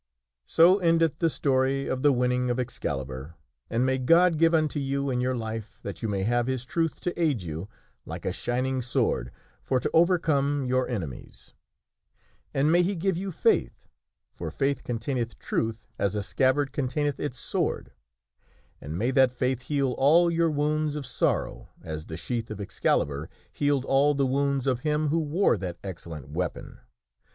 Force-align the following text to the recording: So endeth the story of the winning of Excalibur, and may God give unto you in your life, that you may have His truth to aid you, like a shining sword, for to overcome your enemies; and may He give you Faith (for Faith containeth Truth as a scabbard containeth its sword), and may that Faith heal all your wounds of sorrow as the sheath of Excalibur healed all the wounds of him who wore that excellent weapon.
So 0.47 0.79
endeth 0.79 1.19
the 1.19 1.29
story 1.29 1.85
of 1.85 2.01
the 2.01 2.11
winning 2.11 2.49
of 2.49 2.59
Excalibur, 2.59 3.35
and 3.69 3.85
may 3.85 3.99
God 3.99 4.39
give 4.39 4.51
unto 4.51 4.79
you 4.79 5.11
in 5.11 5.21
your 5.21 5.35
life, 5.35 5.79
that 5.83 6.01
you 6.01 6.09
may 6.09 6.23
have 6.23 6.47
His 6.47 6.65
truth 6.65 6.99
to 7.01 7.13
aid 7.21 7.43
you, 7.43 7.69
like 8.03 8.25
a 8.25 8.33
shining 8.33 8.81
sword, 8.81 9.29
for 9.61 9.79
to 9.79 9.91
overcome 9.93 10.65
your 10.65 10.89
enemies; 10.89 11.53
and 12.51 12.71
may 12.71 12.81
He 12.81 12.95
give 12.95 13.15
you 13.15 13.31
Faith 13.31 13.85
(for 14.31 14.49
Faith 14.49 14.83
containeth 14.83 15.37
Truth 15.37 15.85
as 15.99 16.15
a 16.15 16.23
scabbard 16.23 16.71
containeth 16.71 17.19
its 17.19 17.37
sword), 17.37 17.91
and 18.81 18.97
may 18.97 19.11
that 19.11 19.29
Faith 19.29 19.61
heal 19.61 19.91
all 19.99 20.31
your 20.31 20.49
wounds 20.49 20.95
of 20.95 21.05
sorrow 21.05 21.69
as 21.83 22.07
the 22.07 22.17
sheath 22.17 22.49
of 22.49 22.59
Excalibur 22.59 23.29
healed 23.51 23.85
all 23.85 24.15
the 24.15 24.25
wounds 24.25 24.65
of 24.65 24.79
him 24.79 25.09
who 25.09 25.19
wore 25.19 25.59
that 25.59 25.77
excellent 25.83 26.29
weapon. 26.31 26.79